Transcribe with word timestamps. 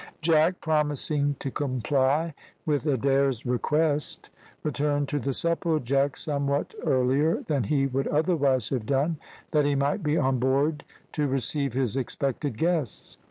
Jack, 0.23 0.61
promising 0.61 1.35
to 1.37 1.51
comply 1.51 2.33
with 2.65 2.87
Adair's 2.87 3.45
request, 3.45 4.31
returned 4.63 5.07
to 5.09 5.19
the 5.19 5.29
Supplejack 5.29 6.17
somewhat 6.17 6.73
earlier 6.83 7.43
than 7.43 7.65
he 7.65 7.85
would 7.85 8.07
otherwise 8.07 8.69
have 8.69 8.87
done, 8.87 9.17
that 9.51 9.65
he 9.65 9.75
might 9.75 10.01
be 10.01 10.17
on 10.17 10.39
board 10.39 10.83
to 11.11 11.27
receive 11.27 11.73
his 11.73 11.95
expected 11.95 12.57
guests. 12.57 13.19